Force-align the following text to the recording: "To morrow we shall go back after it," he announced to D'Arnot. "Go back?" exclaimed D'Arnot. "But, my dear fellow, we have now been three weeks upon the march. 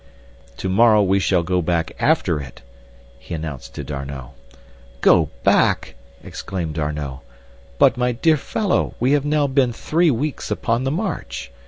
"To 0.57 0.67
morrow 0.67 1.03
we 1.03 1.19
shall 1.19 1.43
go 1.43 1.61
back 1.61 1.91
after 1.99 2.39
it," 2.39 2.63
he 3.19 3.35
announced 3.35 3.75
to 3.75 3.83
D'Arnot. 3.83 4.31
"Go 5.01 5.29
back?" 5.43 5.93
exclaimed 6.23 6.73
D'Arnot. 6.73 7.19
"But, 7.77 7.97
my 7.97 8.11
dear 8.11 8.37
fellow, 8.37 8.95
we 8.99 9.11
have 9.11 9.25
now 9.25 9.45
been 9.45 9.71
three 9.71 10.09
weeks 10.09 10.49
upon 10.49 10.85
the 10.85 10.91
march. 10.91 11.51